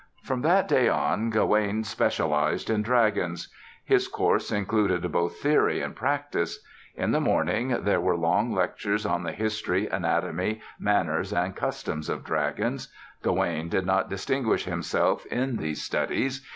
[0.23, 3.49] From that day on Gawaine specialized in dragons.
[3.85, 6.65] His course included both theory and practice.
[6.95, 12.23] In the morning there were long lectures on the history, anatomy, manners and customs of
[12.23, 12.91] dragons.
[13.21, 16.43] Gawaine did not distinguish himself in these studies.